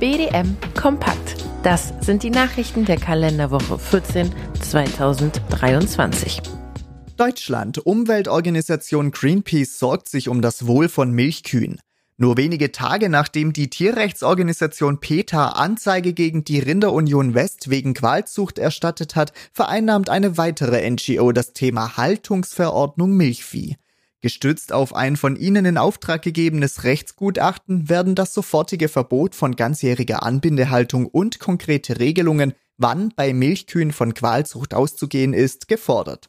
[0.00, 1.36] BDM Kompakt.
[1.62, 4.30] Das sind die Nachrichten der Kalenderwoche 14
[4.60, 6.42] 2023.
[7.16, 7.78] Deutschland.
[7.78, 11.80] Umweltorganisation Greenpeace sorgt sich um das Wohl von Milchkühen.
[12.18, 19.16] Nur wenige Tage nachdem die Tierrechtsorganisation PETA Anzeige gegen die Rinderunion West wegen Qualzucht erstattet
[19.16, 23.76] hat, vereinnahmt eine weitere NGO das Thema Haltungsverordnung Milchvieh.
[24.22, 30.22] Gestützt auf ein von ihnen in Auftrag gegebenes Rechtsgutachten werden das sofortige Verbot von ganzjähriger
[30.22, 36.28] Anbindehaltung und konkrete Regelungen, wann bei Milchkühen von Qualzucht auszugehen ist, gefordert.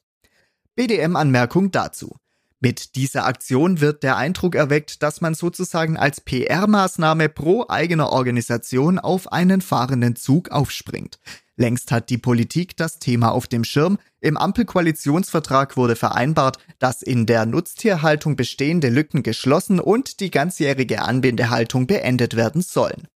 [0.75, 2.17] BDM-Anmerkung dazu.
[2.59, 8.97] Mit dieser Aktion wird der Eindruck erweckt, dass man sozusagen als PR-Maßnahme pro eigener Organisation
[8.97, 11.19] auf einen fahrenden Zug aufspringt.
[11.55, 13.99] Längst hat die Politik das Thema auf dem Schirm.
[14.21, 21.85] Im Ampelkoalitionsvertrag wurde vereinbart, dass in der Nutztierhaltung bestehende Lücken geschlossen und die ganzjährige Anbindehaltung
[21.85, 23.07] beendet werden sollen.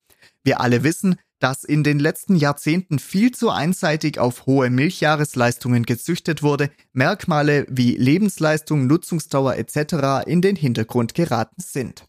[0.43, 6.43] Wir alle wissen, dass in den letzten Jahrzehnten viel zu einseitig auf hohe Milchjahresleistungen gezüchtet
[6.43, 10.27] wurde, Merkmale wie Lebensleistung, Nutzungsdauer etc.
[10.27, 12.05] in den Hintergrund geraten sind.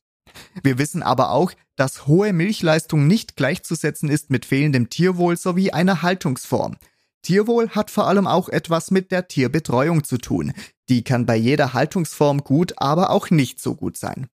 [0.63, 6.03] Wir wissen aber auch, dass hohe Milchleistung nicht gleichzusetzen ist mit fehlendem Tierwohl sowie einer
[6.03, 6.77] Haltungsform.
[7.23, 10.53] Tierwohl hat vor allem auch etwas mit der Tierbetreuung zu tun.
[10.89, 14.27] Die kann bei jeder Haltungsform gut, aber auch nicht so gut sein.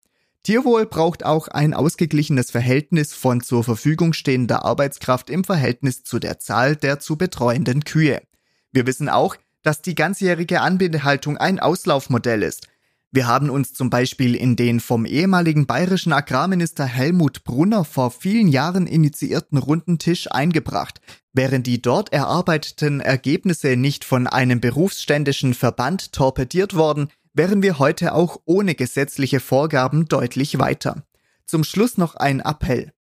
[0.47, 6.39] Tierwohl braucht auch ein ausgeglichenes Verhältnis von zur Verfügung stehender Arbeitskraft im Verhältnis zu der
[6.39, 8.21] Zahl der zu betreuenden Kühe.
[8.71, 12.69] Wir wissen auch, dass die ganzjährige Anbindehaltung ein Auslaufmodell ist.
[13.11, 18.47] Wir haben uns zum Beispiel in den vom ehemaligen bayerischen Agrarminister Helmut Brunner vor vielen
[18.47, 21.01] Jahren initiierten runden Tisch eingebracht.
[21.33, 28.13] Während die dort erarbeiteten Ergebnisse nicht von einem berufsständischen Verband torpediert worden, wären wir heute
[28.13, 31.03] auch ohne gesetzliche Vorgaben deutlich weiter.
[31.45, 32.91] Zum Schluss noch ein Appell.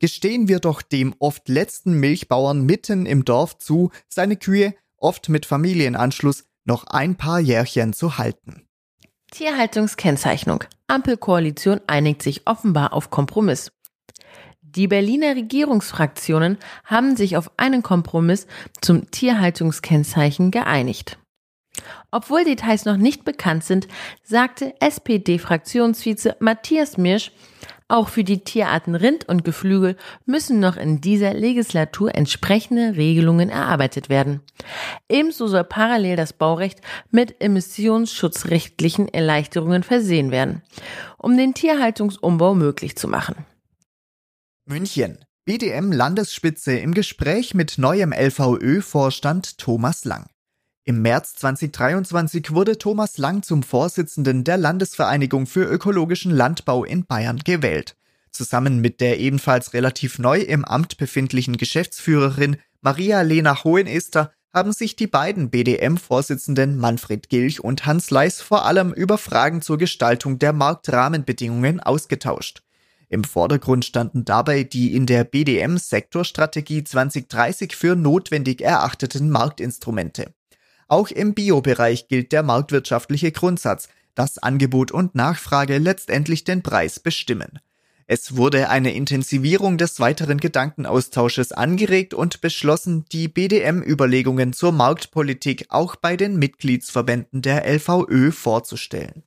[0.00, 5.46] Gestehen wir doch dem oft letzten Milchbauern mitten im Dorf zu, seine Kühe, oft mit
[5.46, 8.66] Familienanschluss, noch ein paar Jährchen zu halten.
[9.30, 10.64] Tierhaltungskennzeichnung.
[10.88, 13.72] Ampelkoalition einigt sich offenbar auf Kompromiss.
[14.60, 18.48] Die Berliner Regierungsfraktionen haben sich auf einen Kompromiss
[18.80, 21.18] zum Tierhaltungskennzeichen geeinigt.
[22.10, 23.88] Obwohl Details noch nicht bekannt sind,
[24.22, 27.32] sagte SPD-Fraktionsvize Matthias Mirsch,
[27.88, 34.08] auch für die Tierarten Rind und Geflügel müssen noch in dieser Legislatur entsprechende Regelungen erarbeitet
[34.08, 34.40] werden.
[35.08, 36.80] Ebenso soll parallel das Baurecht
[37.10, 40.62] mit emissionsschutzrechtlichen Erleichterungen versehen werden,
[41.18, 43.44] um den Tierhaltungsumbau möglich zu machen.
[44.64, 45.18] München.
[45.44, 50.26] BDM Landesspitze im Gespräch mit neuem LVÖ-Vorstand Thomas Lang.
[50.86, 57.38] Im März 2023 wurde Thomas Lang zum Vorsitzenden der Landesvereinigung für ökologischen Landbau in Bayern
[57.38, 57.96] gewählt.
[58.30, 64.94] Zusammen mit der ebenfalls relativ neu im Amt befindlichen Geschäftsführerin Maria Lena Hohenester haben sich
[64.94, 70.52] die beiden BDM-Vorsitzenden Manfred Gilch und Hans Leis vor allem über Fragen zur Gestaltung der
[70.52, 72.62] Marktrahmenbedingungen ausgetauscht.
[73.08, 80.34] Im Vordergrund standen dabei die in der BDM-Sektorstrategie 2030 für notwendig erachteten Marktinstrumente.
[80.88, 87.58] Auch im Biobereich gilt der marktwirtschaftliche Grundsatz, dass Angebot und Nachfrage letztendlich den Preis bestimmen.
[88.06, 95.96] Es wurde eine Intensivierung des weiteren Gedankenaustausches angeregt und beschlossen, die BDM-Überlegungen zur Marktpolitik auch
[95.96, 99.22] bei den Mitgliedsverbänden der LVÖ vorzustellen.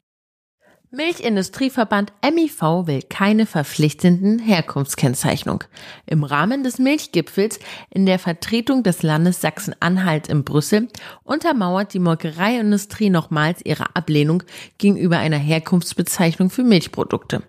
[0.89, 5.65] Milchindustrieverband MIV will keine verpflichtenden Herkunftskennzeichnung.
[6.05, 7.59] Im Rahmen des Milchgipfels
[7.89, 10.87] in der Vertretung des Landes Sachsen-Anhalt in Brüssel
[11.23, 14.43] untermauert die Molkereiindustrie nochmals ihre Ablehnung
[14.77, 17.43] gegenüber einer Herkunftsbezeichnung für Milchprodukte.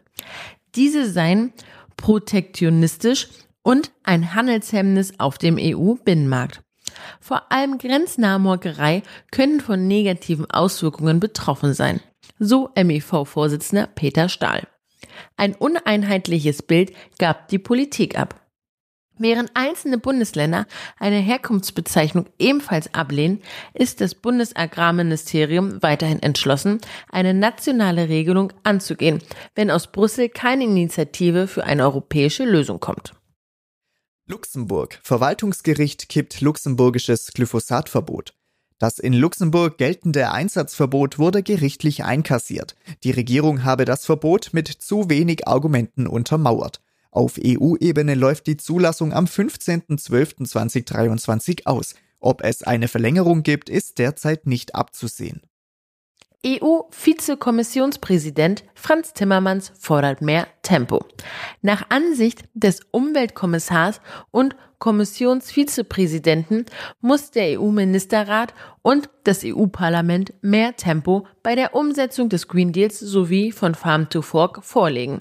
[0.75, 1.53] Diese seien
[1.97, 3.29] protektionistisch
[3.63, 6.63] und ein Handelshemmnis auf dem EU-Binnenmarkt.
[7.21, 12.01] Vor allem grenznahe Molkerei können von negativen Auswirkungen betroffen sein
[12.39, 14.67] so MEV-Vorsitzender Peter Stahl.
[15.37, 18.41] Ein uneinheitliches Bild gab die Politik ab.
[19.21, 20.67] Während einzelne Bundesländer
[21.01, 23.41] eine Herkunftsbezeichnung ebenfalls ablehnen,
[23.75, 26.79] ist das Bundesagrarministerium weiterhin entschlossen,
[27.11, 29.21] eine nationale Regelung anzugehen,
[29.57, 33.18] wenn aus Brüssel keine Initiative für eine europäische Lösung kommt.
[34.29, 35.01] Luxemburg.
[35.03, 38.35] Verwaltungsgericht kippt luxemburgisches Glyphosatverbot.
[38.79, 42.77] Das in Luxemburg geltende Einsatzverbot wurde gerichtlich einkassiert.
[43.05, 46.83] Die Regierung habe das Verbot mit zu wenig Argumenten untermauert.
[47.11, 51.95] Auf EU-Ebene läuft die Zulassung am 15.12.2023 aus.
[52.21, 55.41] Ob es eine Verlängerung gibt, ist derzeit nicht abzusehen.
[56.47, 61.05] EU-Vizekommissionspräsident Franz Timmermans fordert mehr Tempo.
[61.63, 64.01] Nach Ansicht des Umweltkommissars
[64.31, 66.67] und Kommissionsvizepräsidenten
[67.01, 73.51] muss der EU-Ministerrat und das EU-Parlament mehr Tempo bei der Umsetzung des Green Deals sowie
[73.51, 75.19] von Farm to Fork vorlegen.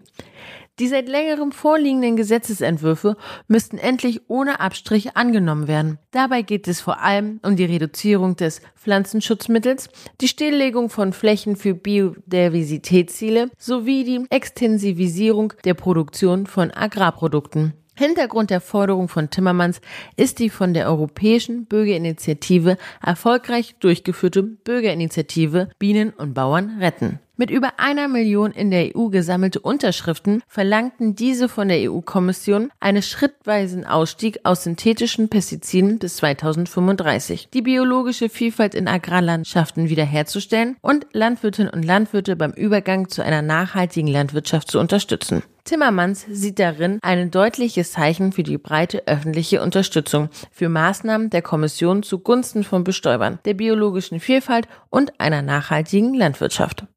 [0.80, 5.98] Die seit längerem vorliegenden Gesetzesentwürfe müssten endlich ohne Abstrich angenommen werden.
[6.12, 9.90] Dabei geht es vor allem um die Reduzierung des Pflanzenschutzmittels,
[10.22, 17.74] die Stilllegung von Flächen für Biodiversitätsziele sowie die Extensivisierung der Produktion von Agrarprodukten.
[17.96, 19.82] Hintergrund der Forderung von Timmermans
[20.16, 27.20] ist die von der Europäischen Bürgerinitiative erfolgreich durchgeführte Bürgerinitiative Bienen und Bauern retten.
[27.40, 33.04] Mit über einer Million in der EU gesammelte Unterschriften verlangten diese von der EU-Kommission einen
[33.04, 41.72] schrittweisen Ausstieg aus synthetischen Pestiziden bis 2035, die biologische Vielfalt in Agrarlandschaften wiederherzustellen und Landwirtinnen
[41.72, 45.44] und Landwirte beim Übergang zu einer nachhaltigen Landwirtschaft zu unterstützen.
[45.64, 52.02] Timmermans sieht darin ein deutliches Zeichen für die breite öffentliche Unterstützung für Maßnahmen der Kommission
[52.02, 56.88] zugunsten von Bestäubern, der biologischen Vielfalt und einer nachhaltigen Landwirtschaft.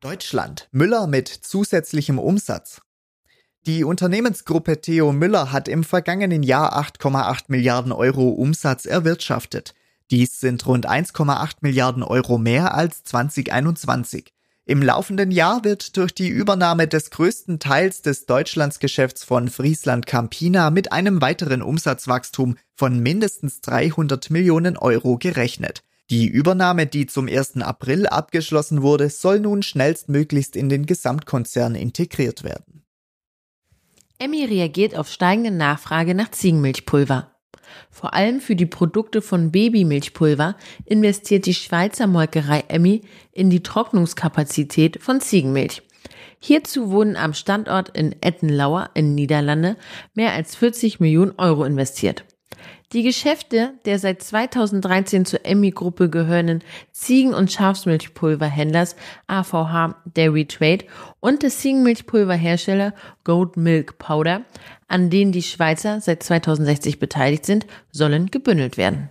[0.00, 0.68] Deutschland.
[0.72, 2.82] Müller mit zusätzlichem Umsatz.
[3.64, 9.72] Die Unternehmensgruppe Theo Müller hat im vergangenen Jahr 8,8 Milliarden Euro Umsatz erwirtschaftet.
[10.10, 14.34] Dies sind rund 1,8 Milliarden Euro mehr als 2021.
[14.66, 20.68] Im laufenden Jahr wird durch die Übernahme des größten Teils des Deutschlandsgeschäfts von Friesland Campina
[20.70, 25.82] mit einem weiteren Umsatzwachstum von mindestens 300 Millionen Euro gerechnet.
[26.08, 27.56] Die Übernahme, die zum 1.
[27.62, 32.84] April abgeschlossen wurde, soll nun schnellstmöglichst in den Gesamtkonzern integriert werden.
[34.18, 37.32] Emmy reagiert auf steigende Nachfrage nach Ziegenmilchpulver.
[37.90, 45.02] Vor allem für die Produkte von Babymilchpulver investiert die Schweizer Molkerei Emmy in die Trocknungskapazität
[45.02, 45.82] von Ziegenmilch.
[46.38, 49.76] Hierzu wurden am Standort in Ettenlauer in Niederlande
[50.14, 52.24] mehr als 40 Millionen Euro investiert.
[52.92, 56.62] Die Geschäfte der seit 2013 zur Emmy-Gruppe gehörenden
[56.92, 58.94] Ziegen- und Schafsmilchpulverhändlers
[59.26, 60.84] AVH Dairy Trade
[61.18, 62.94] und des Ziegenmilchpulverhersteller
[63.24, 64.42] Goat Milk Powder,
[64.86, 69.10] an denen die Schweizer seit 2060 beteiligt sind, sollen gebündelt werden.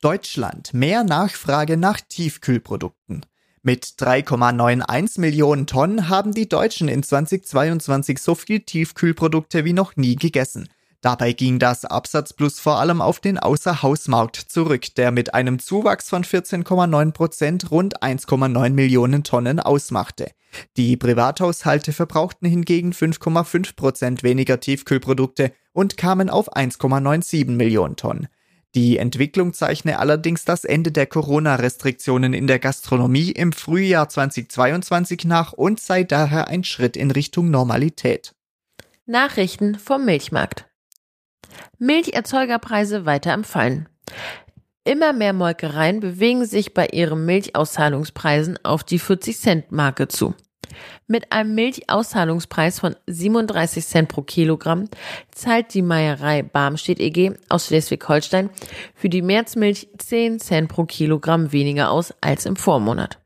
[0.00, 0.72] Deutschland.
[0.72, 3.26] Mehr Nachfrage nach Tiefkühlprodukten.
[3.62, 10.16] Mit 3,91 Millionen Tonnen haben die Deutschen in 2022 so viel Tiefkühlprodukte wie noch nie
[10.16, 10.70] gegessen.
[11.00, 16.24] Dabei ging das Absatzplus vor allem auf den Außerhausmarkt zurück, der mit einem Zuwachs von
[16.24, 20.30] 14,9 Prozent rund 1,9 Millionen Tonnen ausmachte.
[20.76, 28.28] Die Privathaushalte verbrauchten hingegen 5,5 Prozent weniger Tiefkühlprodukte und kamen auf 1,97 Millionen Tonnen.
[28.74, 35.52] Die Entwicklung zeichne allerdings das Ende der Corona-Restriktionen in der Gastronomie im Frühjahr 2022 nach
[35.52, 38.34] und sei daher ein Schritt in Richtung Normalität.
[39.06, 40.69] Nachrichten vom Milchmarkt.
[41.78, 43.88] Milcherzeugerpreise weiter am Fallen.
[44.84, 50.34] Immer mehr Molkereien bewegen sich bei ihren Milchauszahlungspreisen auf die 40 Cent Marke zu.
[51.06, 54.88] Mit einem Milchauszahlungspreis von 37 Cent pro Kilogramm
[55.32, 58.50] zahlt die Meierei Barmstedt EG aus Schleswig-Holstein
[58.94, 63.18] für die Märzmilch 10 Cent pro Kilogramm weniger aus als im Vormonat.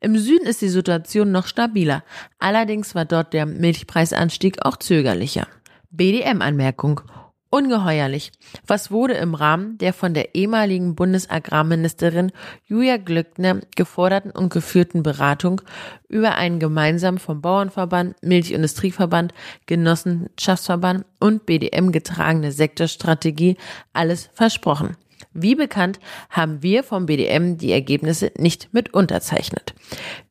[0.00, 2.02] Im Süden ist die Situation noch stabiler,
[2.38, 5.46] allerdings war dort der Milchpreisanstieg auch zögerlicher.
[5.90, 7.02] BDM-Anmerkung.
[7.52, 8.30] Ungeheuerlich.
[8.64, 12.30] Was wurde im Rahmen der von der ehemaligen Bundesagrarministerin
[12.64, 15.60] Julia Glückner geforderten und geführten Beratung
[16.08, 19.34] über einen gemeinsam vom Bauernverband, Milchindustrieverband,
[19.66, 23.56] Genossenschaftsverband und BDM getragene Sektorstrategie
[23.92, 24.96] alles versprochen?
[25.32, 25.98] Wie bekannt
[26.30, 29.74] haben wir vom BDM die Ergebnisse nicht mit unterzeichnet.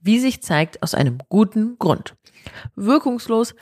[0.01, 2.15] Wie sich zeigt, aus einem guten Grund.
[2.75, 3.55] Wirkungslos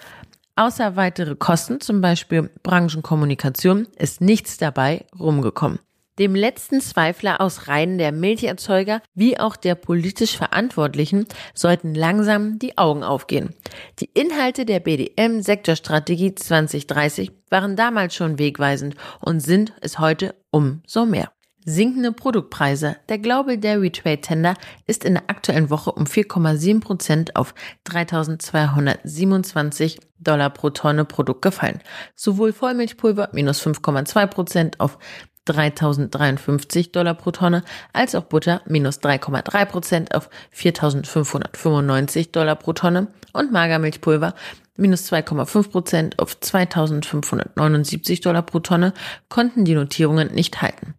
[0.57, 5.77] Außer weitere Kosten, zum Beispiel Branchenkommunikation, ist nichts dabei rumgekommen.
[6.17, 12.75] Dem letzten Zweifler aus Reihen der Milcherzeuger wie auch der politisch Verantwortlichen sollten langsam die
[12.75, 13.53] Augen aufgehen.
[13.99, 21.05] Die Inhalte der BDM Sektorstrategie 2030 waren damals schon wegweisend und sind es heute umso
[21.05, 21.31] mehr.
[21.69, 22.95] Sinkende Produktpreise.
[23.09, 24.53] Der Global Dairy Trade Tender
[24.85, 27.53] ist in der aktuellen Woche um 4,7 Prozent auf
[27.85, 31.81] 3.227 Dollar pro Tonne Produkt gefallen.
[32.15, 34.97] Sowohl Vollmilchpulver minus 5,2 Prozent auf
[35.45, 43.07] 3.053 Dollar pro Tonne, als auch Butter minus 3,3 Prozent auf 4.595 Dollar pro Tonne
[43.33, 44.35] und Magermilchpulver
[44.77, 48.93] minus 2,5 Prozent auf 2.579 Dollar pro Tonne
[49.27, 50.93] konnten die Notierungen nicht halten.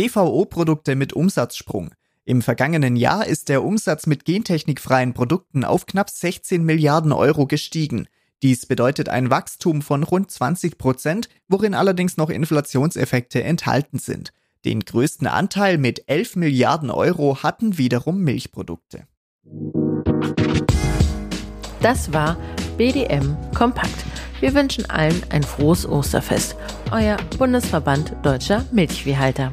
[0.00, 1.90] GVO-Produkte mit Umsatzsprung.
[2.24, 8.06] Im vergangenen Jahr ist der Umsatz mit gentechnikfreien Produkten auf knapp 16 Milliarden Euro gestiegen.
[8.42, 14.32] Dies bedeutet ein Wachstum von rund 20 Prozent, worin allerdings noch Inflationseffekte enthalten sind.
[14.64, 19.06] Den größten Anteil mit 11 Milliarden Euro hatten wiederum Milchprodukte.
[21.82, 22.38] Das war
[22.80, 24.06] BDM Kompakt.
[24.40, 26.56] Wir wünschen allen ein frohes Osterfest.
[26.90, 29.50] Euer Bundesverband Deutscher Milchviehhalter.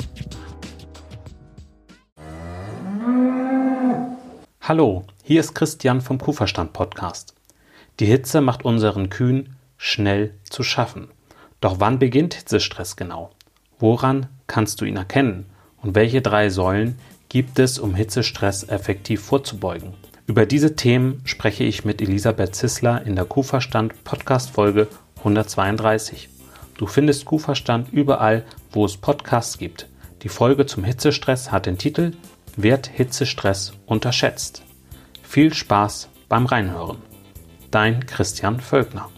[4.62, 7.36] Hallo, hier ist Christian vom Kuhverstand Podcast.
[8.00, 11.10] Die Hitze macht unseren Kühen schnell zu schaffen.
[11.60, 13.32] Doch wann beginnt Hitzestress genau?
[13.78, 15.48] Woran kannst du ihn erkennen?
[15.82, 19.96] Und welche drei Säulen gibt es, um Hitzestress effektiv vorzubeugen?
[20.28, 26.28] Über diese Themen spreche ich mit Elisabeth Zissler in der Kuhverstand Podcast Folge 132.
[26.78, 28.44] Du findest Kuhverstand überall,
[28.74, 29.88] wo es Podcasts gibt.
[30.24, 32.12] Die Folge zum Hitzestress hat den Titel
[32.58, 34.64] wird Hitzestress unterschätzt.
[35.24, 36.98] Viel Spaß beim Reinhören.
[37.72, 39.10] Dein Christian Völkner.